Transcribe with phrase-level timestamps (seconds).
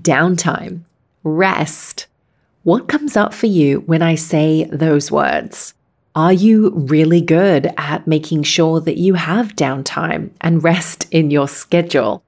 [0.00, 0.80] downtime,
[1.24, 2.06] rest.
[2.62, 5.74] What comes up for you when I say those words?
[6.14, 11.46] Are you really good at making sure that you have downtime and rest in your
[11.46, 12.22] schedule?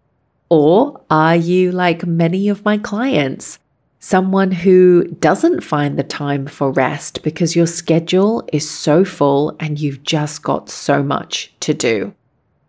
[0.50, 3.58] Or are you like many of my clients,
[3.98, 9.80] someone who doesn't find the time for rest because your schedule is so full and
[9.80, 12.14] you've just got so much to do?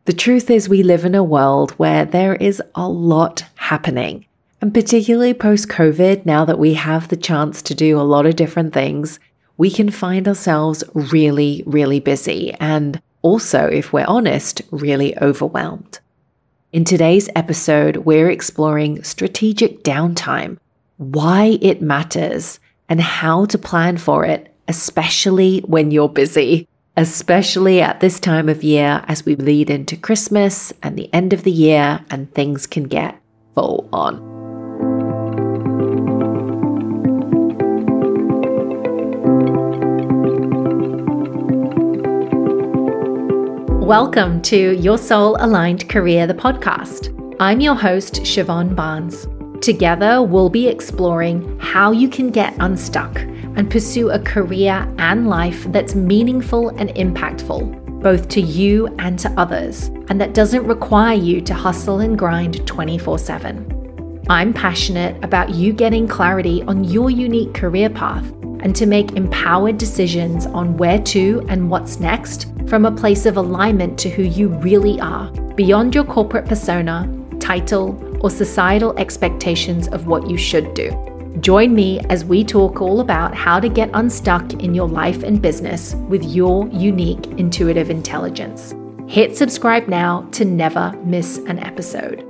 [0.05, 4.25] The truth is, we live in a world where there is a lot happening.
[4.61, 8.35] And particularly post COVID, now that we have the chance to do a lot of
[8.35, 9.19] different things,
[9.57, 15.99] we can find ourselves really, really busy and also, if we're honest, really overwhelmed.
[16.71, 20.57] In today's episode, we're exploring strategic downtime,
[20.97, 27.99] why it matters, and how to plan for it, especially when you're busy, especially at
[27.99, 32.03] this time of year as we lead into Christmas and the end of the year
[32.09, 33.19] and things can get
[33.55, 34.28] full on.
[43.89, 47.09] Welcome to Your Soul Aligned Career, the podcast.
[47.39, 49.27] I'm your host, Siobhan Barnes.
[49.63, 55.63] Together, we'll be exploring how you can get unstuck and pursue a career and life
[55.71, 61.41] that's meaningful and impactful, both to you and to others, and that doesn't require you
[61.41, 64.23] to hustle and grind 24 7.
[64.29, 69.77] I'm passionate about you getting clarity on your unique career path and to make empowered
[69.77, 74.49] decisions on where to and what's next from a place of alignment to who you
[74.59, 77.07] really are, beyond your corporate persona,
[77.39, 80.91] title, or societal expectations of what you should do.
[81.41, 85.41] Join me as we talk all about how to get unstuck in your life and
[85.41, 88.73] business with your unique intuitive intelligence.
[89.07, 92.28] Hit subscribe now to never miss an episode.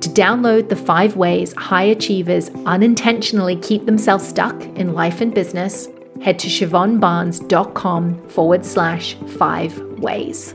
[0.00, 5.88] To download the five ways high achievers unintentionally keep themselves stuck in life and business,
[6.22, 10.54] head to siobhanbarnes.com forward slash five ways.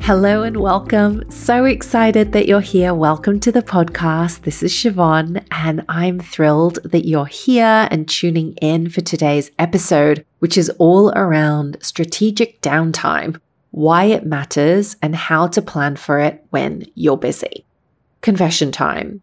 [0.00, 1.30] Hello and welcome.
[1.30, 2.92] So excited that you're here.
[2.94, 4.42] Welcome to the podcast.
[4.42, 10.24] This is Siobhan, and I'm thrilled that you're here and tuning in for today's episode,
[10.40, 13.40] which is all around strategic downtime,
[13.74, 17.64] why it matters, and how to plan for it when you're busy.
[18.20, 19.20] Confession time.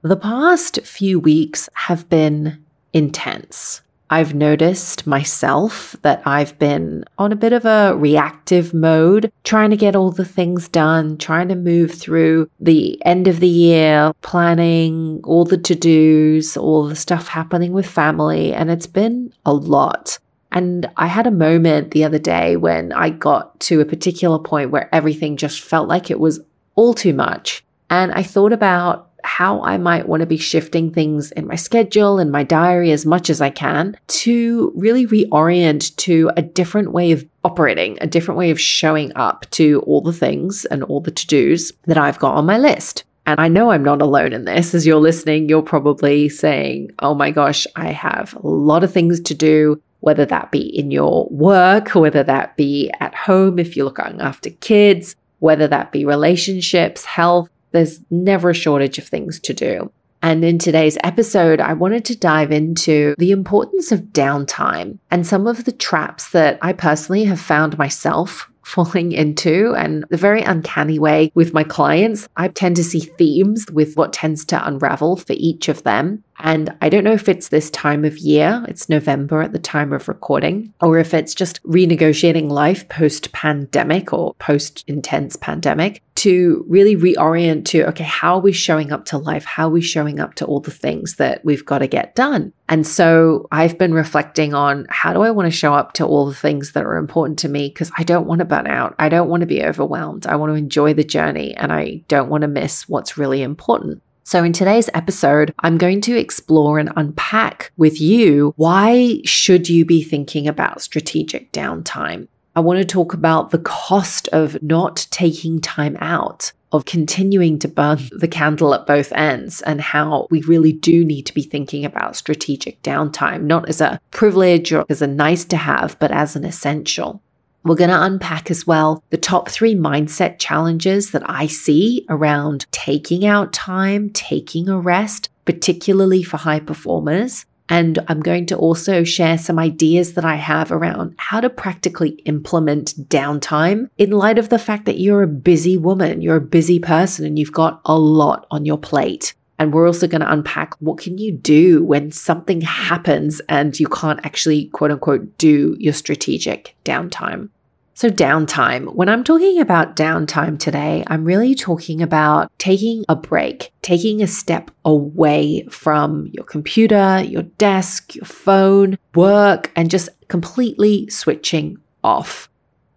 [0.00, 2.64] The past few weeks have been
[2.94, 3.82] intense.
[4.08, 9.76] I've noticed myself that I've been on a bit of a reactive mode, trying to
[9.76, 15.20] get all the things done, trying to move through the end of the year, planning
[15.24, 18.54] all the to dos, all the stuff happening with family.
[18.54, 20.18] And it's been a lot.
[20.52, 24.70] And I had a moment the other day when I got to a particular point
[24.70, 26.40] where everything just felt like it was
[26.74, 27.64] all too much.
[27.90, 32.18] And I thought about how I might want to be shifting things in my schedule
[32.18, 37.12] and my diary as much as I can to really reorient to a different way
[37.12, 41.10] of operating, a different way of showing up to all the things and all the
[41.10, 43.04] to dos that I've got on my list.
[43.24, 44.74] And I know I'm not alone in this.
[44.74, 49.20] As you're listening, you're probably saying, Oh my gosh, I have a lot of things
[49.20, 53.86] to do, whether that be in your work, whether that be at home if you're
[53.86, 59.54] looking after kids, whether that be relationships, health, there's never a shortage of things to
[59.54, 59.90] do.
[60.20, 65.46] And in today's episode, I wanted to dive into the importance of downtime and some
[65.46, 70.98] of the traps that I personally have found myself falling into and the very uncanny
[70.98, 72.28] way with my clients.
[72.36, 76.24] I tend to see themes with what tends to unravel for each of them.
[76.38, 79.92] And I don't know if it's this time of year, it's November at the time
[79.92, 86.64] of recording, or if it's just renegotiating life post pandemic or post intense pandemic to
[86.68, 89.44] really reorient to, okay, how are we showing up to life?
[89.44, 92.52] How are we showing up to all the things that we've got to get done?
[92.68, 96.26] And so I've been reflecting on how do I want to show up to all
[96.26, 97.70] the things that are important to me?
[97.70, 98.94] Because I don't want to burn out.
[99.00, 100.28] I don't want to be overwhelmed.
[100.28, 104.00] I want to enjoy the journey and I don't want to miss what's really important.
[104.22, 109.84] So in today's episode, I'm going to explore and unpack with you why should you
[109.84, 112.28] be thinking about strategic downtime?
[112.54, 117.68] I want to talk about the cost of not taking time out, of continuing to
[117.68, 121.84] burn the candle at both ends, and how we really do need to be thinking
[121.84, 126.36] about strategic downtime, not as a privilege or as a nice to have, but as
[126.36, 127.22] an essential.
[127.64, 132.66] We're going to unpack as well the top three mindset challenges that I see around
[132.72, 137.46] taking out time, taking a rest, particularly for high performers.
[137.68, 142.10] And I'm going to also share some ideas that I have around how to practically
[142.24, 146.78] implement downtime in light of the fact that you're a busy woman, you're a busy
[146.78, 149.34] person, and you've got a lot on your plate.
[149.58, 153.86] And we're also going to unpack what can you do when something happens and you
[153.86, 157.48] can't actually quote unquote do your strategic downtime.
[157.94, 158.94] So, downtime.
[158.94, 164.26] When I'm talking about downtime today, I'm really talking about taking a break, taking a
[164.26, 172.48] step away from your computer, your desk, your phone, work, and just completely switching off.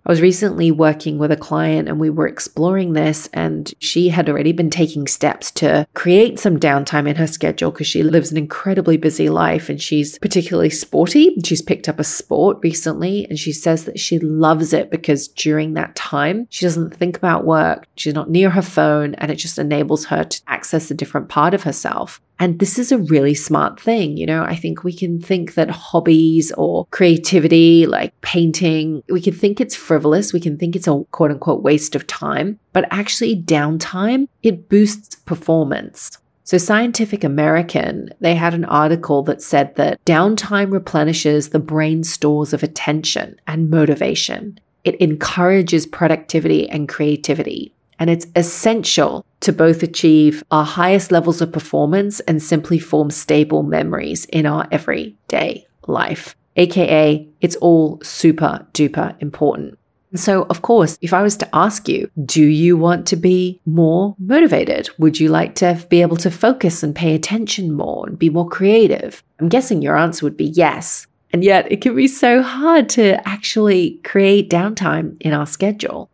[0.08, 4.30] I was recently working with a client and we were exploring this, and she had
[4.30, 8.38] already been taking steps to create some downtime in her schedule because she lives an
[8.38, 11.36] incredibly busy life and she's particularly sporty.
[11.44, 15.74] She's picked up a sport recently and she says that she loves it because during
[15.74, 19.58] that time, she doesn't think about work, she's not near her phone, and it just
[19.58, 22.22] enables her to access a different part of herself.
[22.40, 24.18] And this is a really smart thing.
[24.18, 29.34] You know, I think we can think that hobbies or creativity, like painting, we can
[29.34, 30.34] think it's frivolous.
[30.34, 35.16] We can think it's a quote unquote waste of time, but actually downtime, it boosts
[35.16, 36.18] performance.
[36.44, 42.54] So Scientific American, they had an article that said that downtime replenishes the brain stores
[42.54, 44.60] of attention and motivation.
[44.84, 51.52] It encourages productivity and creativity and it's essential to both achieve our highest levels of
[51.52, 56.36] performance and simply form stable memories in our everyday life.
[56.56, 59.78] AKA, it's all super duper important.
[60.16, 64.16] So, of course, if I was to ask you, do you want to be more
[64.18, 64.90] motivated?
[64.98, 68.48] Would you like to be able to focus and pay attention more and be more
[68.48, 69.22] creative?
[69.40, 71.06] I'm guessing your answer would be yes.
[71.34, 76.10] And yet, it can be so hard to actually create downtime in our schedule.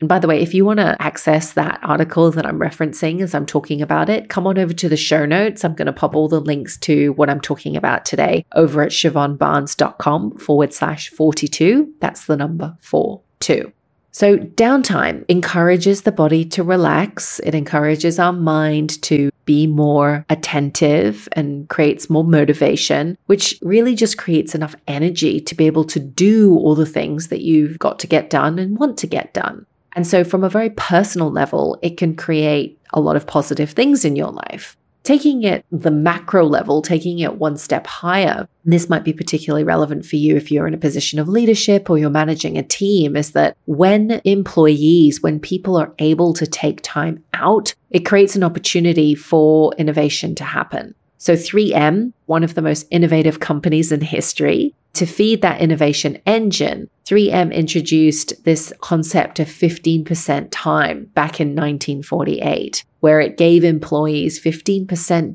[0.00, 3.34] And by the way, if you want to access that article that I'm referencing as
[3.34, 5.64] I'm talking about it, come on over to the show notes.
[5.64, 8.90] I'm going to pop all the links to what I'm talking about today over at
[8.90, 11.94] siobhanbarnes.com forward slash 42.
[12.00, 13.72] That's the number four two.
[14.12, 17.38] So, downtime encourages the body to relax.
[17.40, 24.16] It encourages our mind to be more attentive and creates more motivation, which really just
[24.16, 28.06] creates enough energy to be able to do all the things that you've got to
[28.06, 29.66] get done and want to get done.
[29.96, 34.04] And so, from a very personal level, it can create a lot of positive things
[34.04, 34.76] in your life.
[35.04, 40.04] Taking it the macro level, taking it one step higher, this might be particularly relevant
[40.04, 43.30] for you if you're in a position of leadership or you're managing a team, is
[43.32, 49.14] that when employees, when people are able to take time out, it creates an opportunity
[49.14, 50.94] for innovation to happen.
[51.18, 56.88] So 3M, one of the most innovative companies in history, to feed that innovation engine,
[57.04, 64.86] 3M introduced this concept of 15% time back in 1948, where it gave employees 15%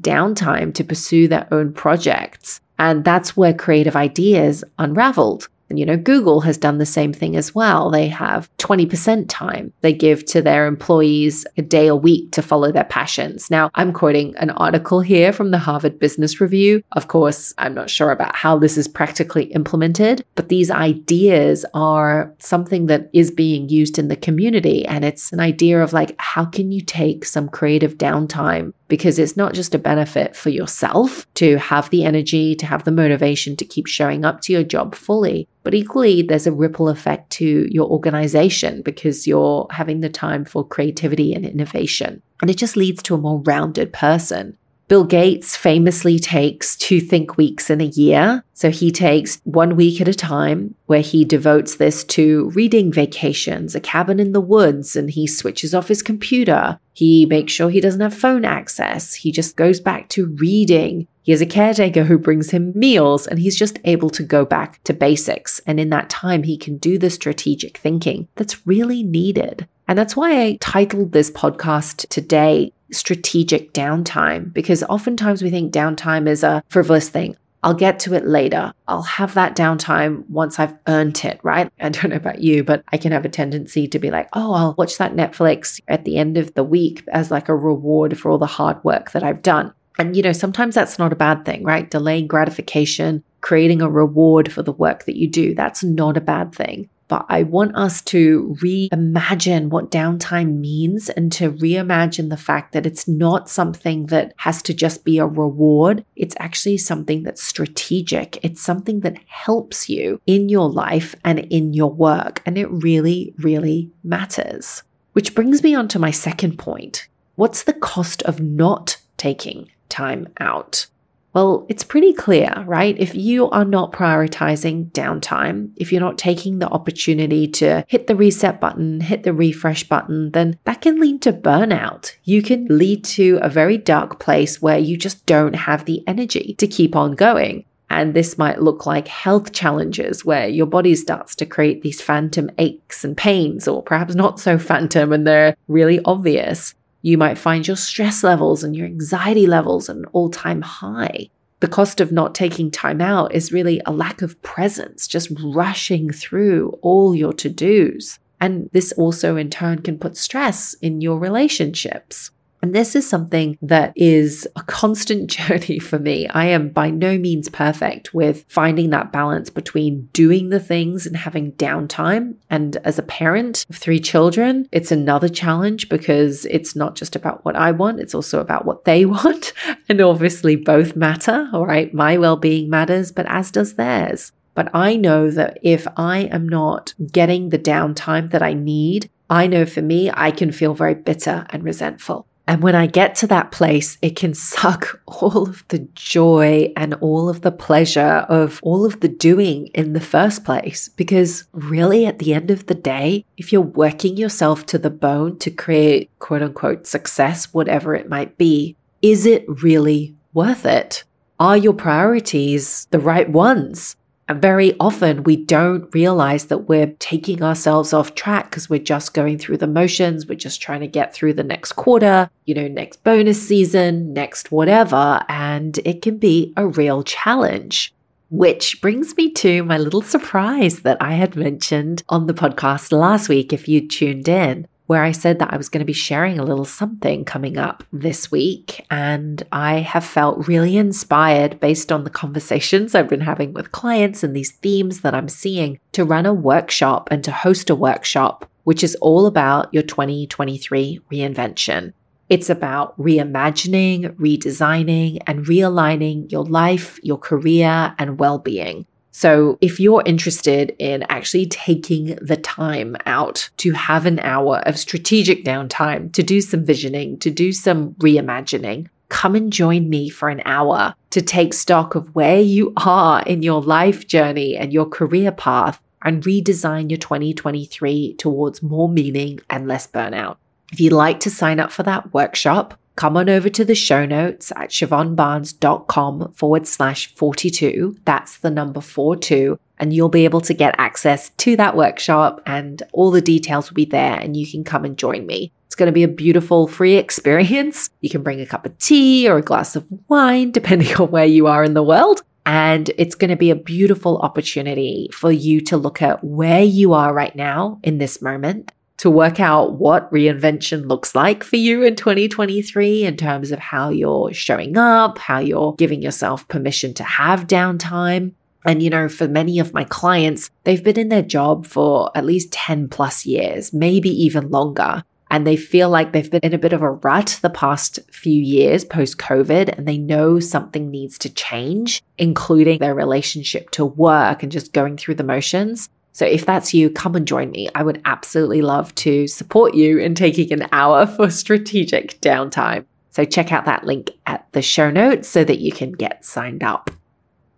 [0.01, 2.59] downtime to pursue their own projects.
[2.79, 5.47] And that's where creative ideas unraveled.
[5.71, 7.89] And, you know, Google has done the same thing as well.
[7.89, 12.73] They have 20% time they give to their employees a day a week to follow
[12.73, 13.49] their passions.
[13.49, 16.83] Now, I'm quoting an article here from the Harvard Business Review.
[16.91, 22.35] Of course, I'm not sure about how this is practically implemented, but these ideas are
[22.39, 24.85] something that is being used in the community.
[24.85, 29.37] And it's an idea of like, how can you take some creative downtime because it's
[29.37, 33.63] not just a benefit for yourself to have the energy, to have the motivation to
[33.63, 37.89] keep showing up to your job fully, but equally, there's a ripple effect to your
[37.89, 42.21] organization because you're having the time for creativity and innovation.
[42.41, 44.57] And it just leads to a more rounded person.
[44.91, 48.43] Bill Gates famously takes two think weeks in a year.
[48.53, 53.73] So he takes one week at a time where he devotes this to reading vacations,
[53.73, 56.77] a cabin in the woods, and he switches off his computer.
[56.91, 59.13] He makes sure he doesn't have phone access.
[59.13, 61.07] He just goes back to reading.
[61.23, 64.83] He has a caretaker who brings him meals and he's just able to go back
[64.83, 65.61] to basics.
[65.65, 69.69] And in that time, he can do the strategic thinking that's really needed.
[69.87, 76.27] And that's why I titled this podcast today strategic downtime because oftentimes we think downtime
[76.27, 77.35] is a frivolous thing.
[77.63, 78.73] I'll get to it later.
[78.87, 81.71] I'll have that downtime once I've earned it, right?
[81.79, 84.53] I don't know about you, but I can have a tendency to be like, oh,
[84.53, 88.31] I'll watch that Netflix at the end of the week as like a reward for
[88.31, 89.73] all the hard work that I've done.
[89.99, 91.89] And, you know, sometimes that's not a bad thing, right?
[91.89, 96.55] Delaying gratification, creating a reward for the work that you do, that's not a bad
[96.55, 96.89] thing.
[97.11, 102.85] But I want us to reimagine what downtime means and to reimagine the fact that
[102.85, 106.05] it's not something that has to just be a reward.
[106.15, 108.39] It's actually something that's strategic.
[108.45, 112.41] It's something that helps you in your life and in your work.
[112.45, 114.83] And it really, really matters.
[115.11, 117.09] Which brings me on to my second point.
[117.35, 120.85] What's the cost of not taking time out?
[121.33, 122.95] Well, it's pretty clear, right?
[122.99, 128.15] If you are not prioritizing downtime, if you're not taking the opportunity to hit the
[128.17, 132.13] reset button, hit the refresh button, then that can lead to burnout.
[132.25, 136.55] You can lead to a very dark place where you just don't have the energy
[136.57, 137.63] to keep on going.
[137.89, 142.49] And this might look like health challenges where your body starts to create these phantom
[142.57, 146.73] aches and pains, or perhaps not so phantom and they're really obvious.
[147.01, 151.29] You might find your stress levels and your anxiety levels at an all time high.
[151.61, 156.11] The cost of not taking time out is really a lack of presence, just rushing
[156.11, 158.19] through all your to dos.
[158.39, 162.31] And this also in turn can put stress in your relationships.
[162.61, 166.27] And this is something that is a constant journey for me.
[166.27, 171.17] I am by no means perfect with finding that balance between doing the things and
[171.17, 172.35] having downtime.
[172.49, 177.43] And as a parent of three children, it's another challenge because it's not just about
[177.43, 179.53] what I want, it's also about what they want.
[179.89, 181.49] And obviously, both matter.
[181.53, 181.93] All right.
[181.93, 184.31] My well being matters, but as does theirs.
[184.53, 189.47] But I know that if I am not getting the downtime that I need, I
[189.47, 192.27] know for me, I can feel very bitter and resentful.
[192.47, 196.93] And when I get to that place, it can suck all of the joy and
[196.95, 200.89] all of the pleasure of all of the doing in the first place.
[200.89, 205.37] Because really, at the end of the day, if you're working yourself to the bone
[205.39, 211.03] to create quote unquote success, whatever it might be, is it really worth it?
[211.39, 213.95] Are your priorities the right ones?
[214.31, 219.13] And very often we don't realize that we're taking ourselves off track because we're just
[219.13, 220.25] going through the motions.
[220.25, 224.49] We're just trying to get through the next quarter, you know, next bonus season, next
[224.49, 225.25] whatever.
[225.27, 227.93] And it can be a real challenge.
[228.29, 233.27] Which brings me to my little surprise that I had mentioned on the podcast last
[233.27, 236.37] week, if you tuned in where I said that I was going to be sharing
[236.37, 238.85] a little something coming up this week.
[238.91, 244.21] And I have felt really inspired based on the conversations I've been having with clients
[244.21, 248.45] and these themes that I'm seeing to run a workshop and to host a workshop,
[248.65, 251.93] which is all about your 2023 reinvention.
[252.27, 258.85] It's about reimagining, redesigning, and realigning your life, your career, and well being.
[259.11, 264.79] So if you're interested in actually taking the time out to have an hour of
[264.79, 270.29] strategic downtime, to do some visioning, to do some reimagining, come and join me for
[270.29, 274.85] an hour to take stock of where you are in your life journey and your
[274.85, 280.37] career path and redesign your 2023 towards more meaning and less burnout.
[280.71, 284.05] If you'd like to sign up for that workshop, come on over to the show
[284.05, 287.97] notes at siobhanbarnes.com forward slash 42.
[288.05, 289.59] That's the number 42.
[289.79, 293.75] And you'll be able to get access to that workshop and all the details will
[293.75, 295.51] be there and you can come and join me.
[295.65, 297.89] It's going to be a beautiful free experience.
[298.01, 301.25] You can bring a cup of tea or a glass of wine, depending on where
[301.25, 302.21] you are in the world.
[302.45, 306.93] And it's going to be a beautiful opportunity for you to look at where you
[306.93, 311.81] are right now in this moment to work out what reinvention looks like for you
[311.81, 317.03] in 2023 in terms of how you're showing up, how you're giving yourself permission to
[317.03, 318.31] have downtime.
[318.63, 322.25] And, you know, for many of my clients, they've been in their job for at
[322.25, 325.03] least 10 plus years, maybe even longer.
[325.31, 328.39] And they feel like they've been in a bit of a rut the past few
[328.39, 334.43] years post COVID, and they know something needs to change, including their relationship to work
[334.43, 335.89] and just going through the motions.
[336.13, 337.69] So if that's you, come and join me.
[337.73, 342.85] I would absolutely love to support you in taking an hour for strategic downtime.
[343.11, 346.63] So check out that link at the show notes so that you can get signed
[346.63, 346.89] up.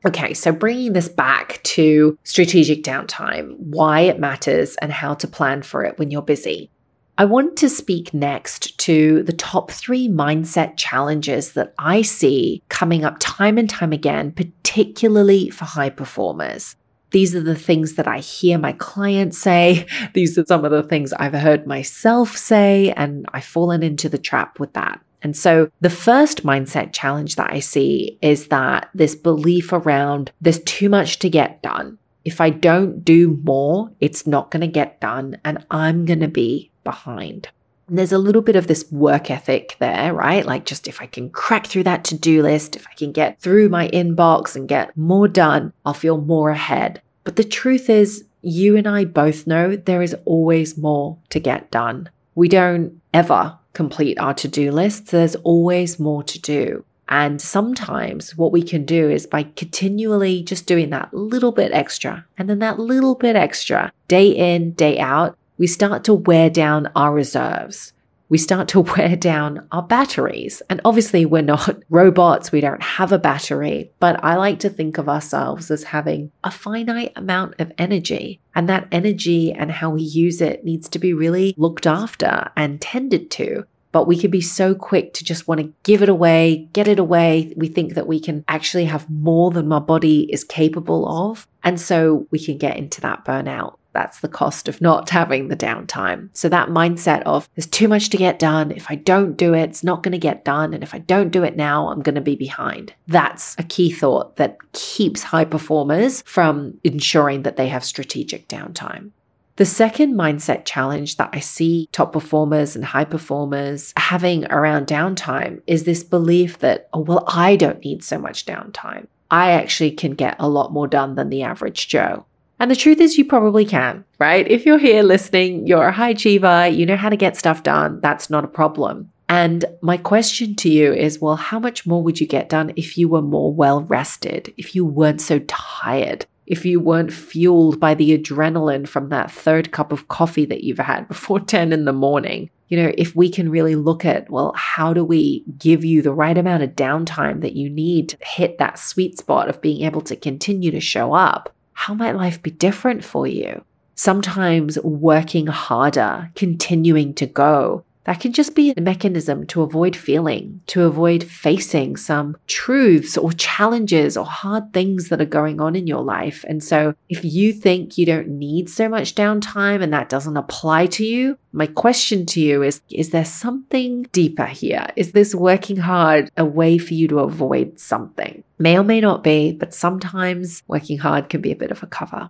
[0.05, 5.61] Okay, so bringing this back to strategic downtime, why it matters and how to plan
[5.61, 6.69] for it when you're busy.
[7.17, 13.05] I want to speak next to the top three mindset challenges that I see coming
[13.05, 16.75] up time and time again, particularly for high performers.
[17.13, 19.85] These are the things that I hear my clients say.
[20.13, 24.17] These are some of the things I've heard myself say, and I've fallen into the
[24.17, 24.99] trap with that.
[25.21, 30.61] And so the first mindset challenge that I see is that this belief around there's
[30.63, 31.97] too much to get done.
[32.25, 36.27] If I don't do more, it's not going to get done and I'm going to
[36.27, 37.47] be behind.
[37.87, 40.45] And there's a little bit of this work ethic there, right?
[40.45, 43.39] Like, just if I can crack through that to do list, if I can get
[43.39, 47.02] through my inbox and get more done, I'll feel more ahead.
[47.23, 51.71] But the truth is, you and I both know there is always more to get
[51.71, 52.09] done.
[52.35, 56.85] We don't ever complete our to do lists, there's always more to do.
[57.09, 62.25] And sometimes what we can do is by continually just doing that little bit extra
[62.37, 66.89] and then that little bit extra day in, day out, we start to wear down
[66.95, 67.93] our reserves.
[68.33, 70.63] We start to wear down our batteries.
[70.67, 74.97] And obviously, we're not robots, we don't have a battery, but I like to think
[74.97, 78.41] of ourselves as having a finite amount of energy.
[78.55, 82.81] And that energy and how we use it needs to be really looked after and
[82.81, 83.67] tended to.
[83.91, 86.97] But we can be so quick to just want to give it away, get it
[86.97, 87.53] away.
[87.55, 91.47] We think that we can actually have more than our body is capable of.
[91.63, 93.75] And so we can get into that burnout.
[93.93, 96.29] That's the cost of not having the downtime.
[96.33, 98.71] So that mindset of there's too much to get done.
[98.71, 100.73] If I don't do it, it's not going to get done.
[100.73, 102.93] And if I don't do it now, I'm going to be behind.
[103.07, 109.11] That's a key thought that keeps high performers from ensuring that they have strategic downtime.
[109.55, 115.61] The second mindset challenge that I see top performers and high performers having around downtime
[115.67, 119.05] is this belief that, oh, well, I don't need so much downtime.
[119.29, 122.25] I actually can get a lot more done than the average Joe.
[122.63, 124.49] And the truth is, you probably can, right?
[124.49, 127.99] If you're here listening, you're a high achiever, you know how to get stuff done,
[127.99, 129.11] that's not a problem.
[129.27, 132.97] And my question to you is well, how much more would you get done if
[132.97, 137.95] you were more well rested, if you weren't so tired, if you weren't fueled by
[137.95, 141.91] the adrenaline from that third cup of coffee that you've had before 10 in the
[141.91, 142.49] morning?
[142.69, 146.13] You know, if we can really look at, well, how do we give you the
[146.13, 149.99] right amount of downtime that you need to hit that sweet spot of being able
[150.03, 151.53] to continue to show up?
[151.73, 153.63] How might life be different for you?
[153.95, 160.61] Sometimes working harder, continuing to go, that can just be a mechanism to avoid feeling,
[160.67, 165.87] to avoid facing some truths or challenges or hard things that are going on in
[165.87, 166.43] your life.
[166.47, 170.87] And so, if you think you don't need so much downtime and that doesn't apply
[170.87, 174.87] to you, my question to you is Is there something deeper here?
[174.95, 178.43] Is this working hard a way for you to avoid something?
[178.59, 181.87] May or may not be, but sometimes working hard can be a bit of a
[181.87, 182.29] cover.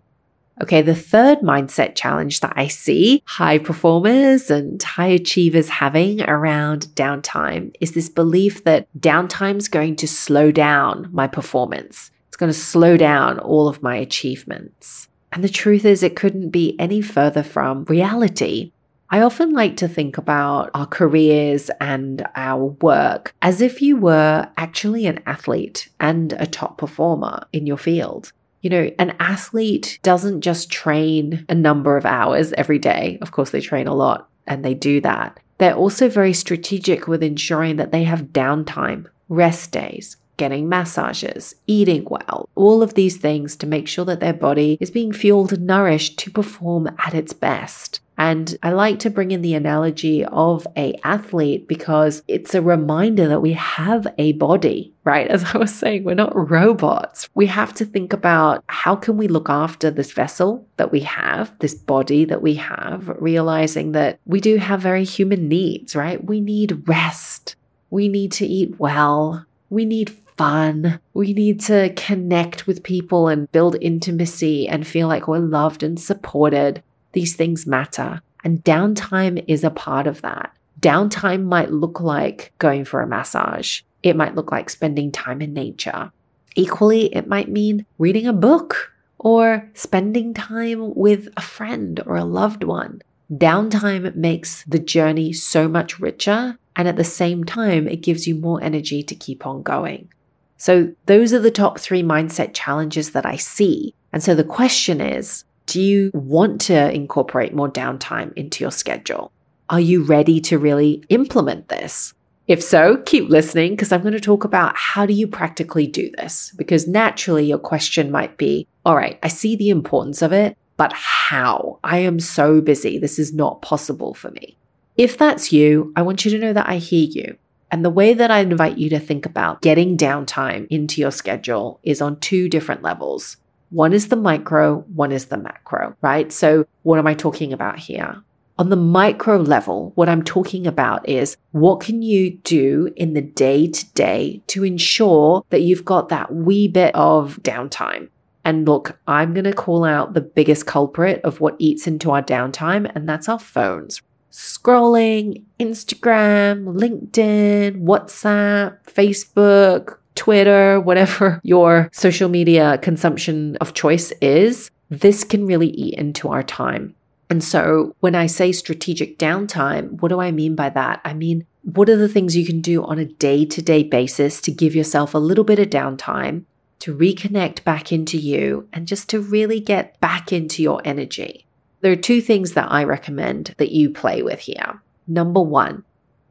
[0.61, 6.87] Okay, the third mindset challenge that I see high performers and high achievers having around
[6.93, 12.11] downtime is this belief that downtime is going to slow down my performance.
[12.27, 15.07] It's going to slow down all of my achievements.
[15.31, 18.71] And the truth is, it couldn't be any further from reality.
[19.09, 24.47] I often like to think about our careers and our work as if you were
[24.57, 28.31] actually an athlete and a top performer in your field.
[28.63, 33.19] You know, an athlete doesn't just train a number of hours every day.
[33.21, 35.39] Of course, they train a lot and they do that.
[35.57, 42.07] They're also very strategic with ensuring that they have downtime, rest days, getting massages, eating
[42.09, 45.67] well, all of these things to make sure that their body is being fueled and
[45.67, 47.99] nourished to perform at its best.
[48.17, 53.27] And I like to bring in the analogy of a athlete because it's a reminder
[53.27, 55.27] that we have a body, right?
[55.33, 57.29] As I was saying, we're not robots.
[57.33, 61.57] We have to think about how can we look after this vessel that we have,
[61.59, 66.23] this body that we have, realizing that we do have very human needs, right?
[66.23, 67.55] We need rest.
[67.89, 69.45] We need to eat well.
[69.69, 70.99] We need fun.
[71.13, 75.99] We need to connect with people and build intimacy and feel like we're loved and
[75.99, 76.83] supported.
[77.13, 78.21] These things matter.
[78.43, 80.55] And downtime is a part of that.
[80.79, 83.81] Downtime might look like going for a massage.
[84.01, 86.11] It might look like spending time in nature.
[86.55, 92.25] Equally, it might mean reading a book or spending time with a friend or a
[92.25, 93.01] loved one.
[93.31, 96.57] Downtime makes the journey so much richer.
[96.75, 100.11] And at the same time, it gives you more energy to keep on going.
[100.57, 103.93] So, those are the top three mindset challenges that I see.
[104.13, 109.31] And so the question is do you want to incorporate more downtime into your schedule?
[109.69, 112.13] Are you ready to really implement this?
[112.47, 116.11] If so, keep listening because I'm going to talk about how do you practically do
[116.17, 116.53] this?
[116.57, 120.91] Because naturally your question might be, all right, I see the importance of it, but
[120.91, 121.79] how?
[121.83, 122.97] I am so busy.
[122.97, 124.57] This is not possible for me.
[124.97, 127.37] If that's you, I want you to know that I hear you.
[127.71, 131.79] And the way that I invite you to think about getting downtime into your schedule
[131.81, 133.37] is on two different levels.
[133.73, 136.31] One is the micro, one is the macro, right?
[136.31, 138.21] So, what am I talking about here?
[138.59, 143.21] On the micro level, what I'm talking about is what can you do in the
[143.21, 148.09] day to day to ensure that you've got that wee bit of downtime?
[148.45, 152.21] And look, I'm going to call out the biggest culprit of what eats into our
[152.21, 154.03] downtime, and that's our phones.
[154.31, 165.23] Scrolling, Instagram, LinkedIn, WhatsApp, Facebook, Twitter, whatever your social media consumption of choice is, this
[165.23, 166.95] can really eat into our time.
[167.29, 171.01] And so when I say strategic downtime, what do I mean by that?
[171.03, 174.41] I mean, what are the things you can do on a day to day basis
[174.41, 176.43] to give yourself a little bit of downtime,
[176.79, 181.47] to reconnect back into you, and just to really get back into your energy?
[181.81, 184.81] There are two things that I recommend that you play with here.
[185.07, 185.83] Number one,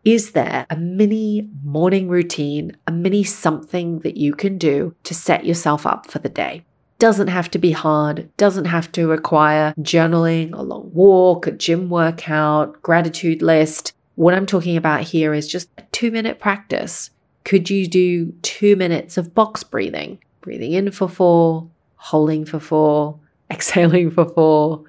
[0.04, 5.46] Is there a mini morning routine, a mini something that you can do to set
[5.46, 6.64] yourself up for the day?
[6.98, 11.88] Doesn't have to be hard, doesn't have to require journaling, a long walk, a gym
[11.88, 13.92] workout, gratitude list.
[14.16, 17.10] What I'm talking about here is just a two minute practice.
[17.44, 20.18] Could you do two minutes of box breathing?
[20.40, 23.20] Breathing in for four, holding for four,
[23.52, 24.82] exhaling for four,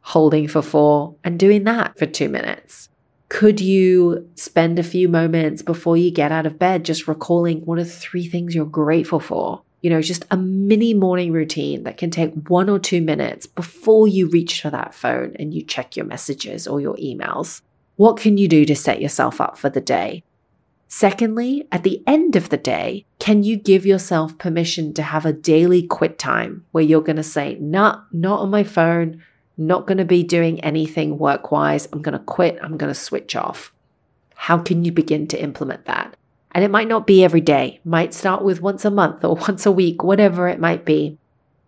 [0.00, 2.88] holding for four, and doing that for two minutes.
[3.28, 7.78] Could you spend a few moments before you get out of bed just recalling what
[7.78, 9.62] are three things you're grateful for?
[9.82, 14.08] You know, just a mini morning routine that can take one or two minutes before
[14.08, 17.60] you reach for that phone and you check your messages or your emails.
[17.96, 20.24] What can you do to set yourself up for the day?
[20.88, 25.34] Secondly, at the end of the day, can you give yourself permission to have a
[25.34, 29.22] daily quit time where you're going to say, nah, not on my phone,
[29.58, 31.88] not going to be doing anything work wise.
[31.92, 32.58] I'm going to quit.
[32.62, 33.72] I'm going to switch off.
[34.34, 36.16] How can you begin to implement that?
[36.52, 39.66] And it might not be every day, might start with once a month or once
[39.66, 41.18] a week, whatever it might be.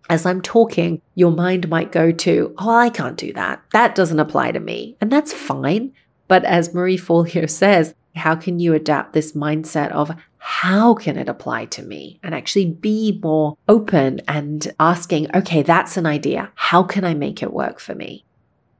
[0.08, 3.62] As I'm talking, your mind might go to, oh, I can't do that.
[3.72, 4.96] That doesn't apply to me.
[5.00, 5.92] And that's fine.
[6.26, 11.28] But as Marie Forleo says, how can you adapt this mindset of how can it
[11.28, 16.50] apply to me and actually be more open and asking, okay, that's an idea.
[16.54, 18.24] How can I make it work for me?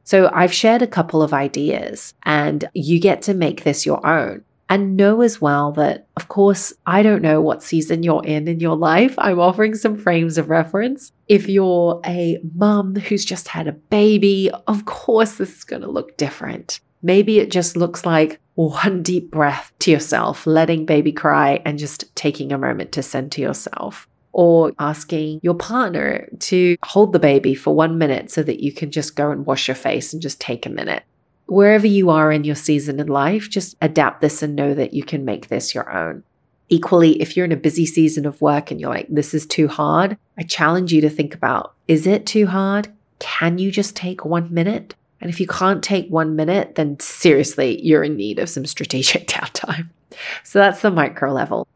[0.05, 4.42] So I've shared a couple of ideas and you get to make this your own.
[4.70, 8.61] And know as well that, of course, I don't know what season you're in in
[8.61, 9.14] your life.
[9.18, 11.12] I'm offering some frames of reference.
[11.29, 15.90] If you're a mum who's just had a baby, of course, this is going to
[15.90, 16.81] look different.
[17.03, 22.14] Maybe it just looks like one deep breath to yourself, letting baby cry and just
[22.14, 24.07] taking a moment to send to yourself.
[24.33, 28.90] Or asking your partner to hold the baby for one minute so that you can
[28.90, 31.03] just go and wash your face and just take a minute.
[31.46, 35.03] Wherever you are in your season in life, just adapt this and know that you
[35.03, 36.23] can make this your own.
[36.68, 39.66] Equally, if you're in a busy season of work and you're like, this is too
[39.66, 42.88] hard, I challenge you to think about is it too hard?
[43.18, 44.94] Can you just take one minute?
[45.20, 49.26] And if you can't take one minute, then seriously, you're in need of some strategic
[49.28, 49.88] downtime.
[50.44, 51.66] So that's the micro level.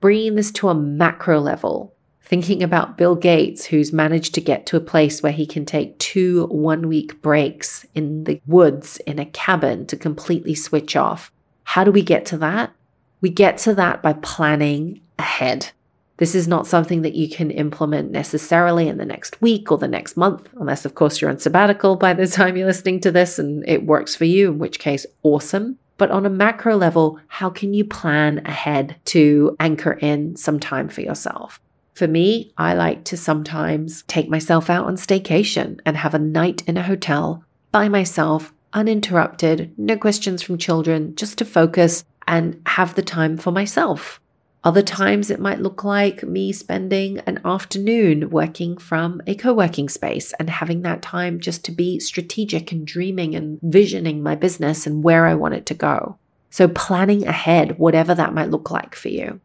[0.00, 4.76] Bringing this to a macro level, thinking about Bill Gates, who's managed to get to
[4.76, 9.26] a place where he can take two one week breaks in the woods in a
[9.26, 11.30] cabin to completely switch off.
[11.64, 12.72] How do we get to that?
[13.20, 15.70] We get to that by planning ahead.
[16.18, 19.88] This is not something that you can implement necessarily in the next week or the
[19.88, 23.38] next month, unless, of course, you're on sabbatical by the time you're listening to this
[23.38, 25.78] and it works for you, in which case, awesome.
[25.98, 30.88] But on a macro level, how can you plan ahead to anchor in some time
[30.88, 31.60] for yourself?
[31.94, 36.62] For me, I like to sometimes take myself out on staycation and have a night
[36.66, 42.94] in a hotel by myself, uninterrupted, no questions from children, just to focus and have
[42.94, 44.20] the time for myself.
[44.64, 49.88] Other times it might look like me spending an afternoon working from a co working
[49.88, 54.86] space and having that time just to be strategic and dreaming and visioning my business
[54.86, 56.16] and where I want it to go.
[56.50, 59.40] So, planning ahead, whatever that might look like for you.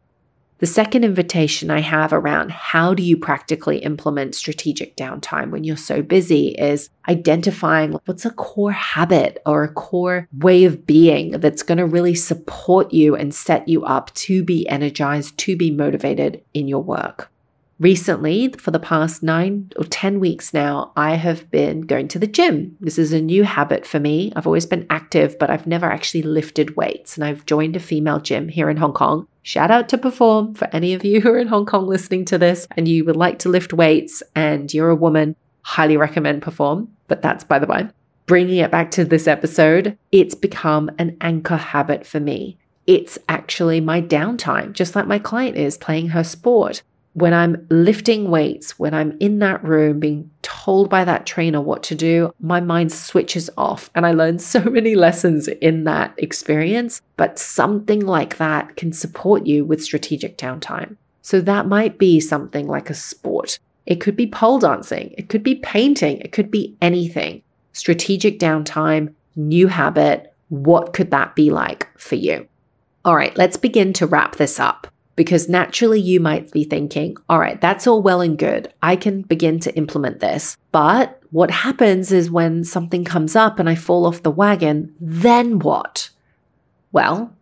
[0.58, 5.76] The second invitation I have around how do you practically implement strategic downtime when you're
[5.76, 11.62] so busy is identifying what's a core habit or a core way of being that's
[11.62, 16.42] going to really support you and set you up to be energized, to be motivated
[16.54, 17.30] in your work.
[17.80, 22.26] Recently, for the past nine or 10 weeks now, I have been going to the
[22.26, 22.76] gym.
[22.80, 24.32] This is a new habit for me.
[24.34, 27.16] I've always been active, but I've never actually lifted weights.
[27.16, 29.28] And I've joined a female gym here in Hong Kong.
[29.42, 32.38] Shout out to Perform for any of you who are in Hong Kong listening to
[32.38, 35.36] this and you would like to lift weights and you're a woman.
[35.62, 37.90] Highly recommend Perform, but that's by the by.
[38.26, 42.58] Bringing it back to this episode, it's become an anchor habit for me.
[42.88, 46.82] It's actually my downtime, just like my client is playing her sport
[47.14, 51.82] when I'm lifting weights, when I'm in that room being told by that trainer what
[51.84, 53.90] to do, my mind switches off.
[53.94, 57.00] And I learned so many lessons in that experience.
[57.16, 60.96] But something like that can support you with strategic downtime.
[61.22, 63.58] So that might be something like a sport.
[63.84, 67.42] It could be pole dancing, it could be painting, it could be anything.
[67.72, 70.34] Strategic downtime, new habit.
[70.50, 72.48] What could that be like for you?
[73.04, 74.86] All right, let's begin to wrap this up
[75.18, 78.72] because naturally you might be thinking, all right, that's all well and good.
[78.80, 80.56] I can begin to implement this.
[80.70, 85.58] But what happens is when something comes up and I fall off the wagon, then
[85.58, 86.10] what?
[86.92, 87.34] Well,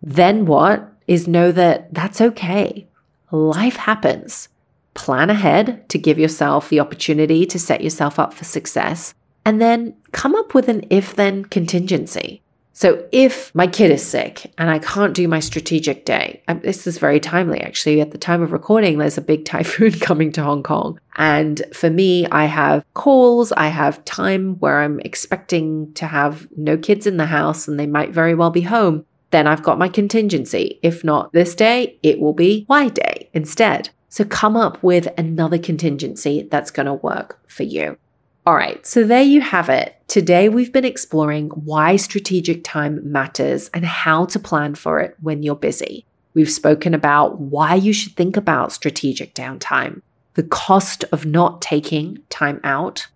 [0.00, 2.86] then what is know that that's okay.
[3.32, 4.48] Life happens.
[4.94, 9.12] Plan ahead to give yourself the opportunity to set yourself up for success,
[9.44, 12.42] and then come up with an if then contingency.
[12.76, 16.88] So if my kid is sick and I can't do my strategic day, um, this
[16.88, 18.00] is very timely actually.
[18.00, 20.98] At the time of recording, there's a big typhoon coming to Hong Kong.
[21.16, 26.76] And for me, I have calls, I have time where I'm expecting to have no
[26.76, 29.06] kids in the house and they might very well be home.
[29.30, 30.80] Then I've got my contingency.
[30.82, 33.90] If not this day, it will be Y day instead.
[34.08, 37.98] So come up with another contingency that's going to work for you.
[38.46, 39.96] All right, so there you have it.
[40.06, 45.42] Today we've been exploring why strategic time matters and how to plan for it when
[45.42, 46.04] you're busy.
[46.34, 50.02] We've spoken about why you should think about strategic downtime,
[50.34, 53.06] the cost of not taking time out.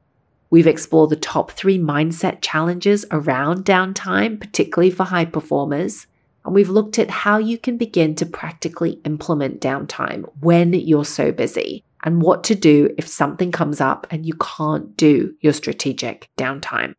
[0.49, 6.07] We've explored the top three mindset challenges around downtime, particularly for high performers.
[6.47, 11.33] And we've looked at how you can begin to practically implement downtime when you're so
[11.33, 16.29] busy and what to do if something comes up and you can't do your strategic
[16.37, 16.95] downtime.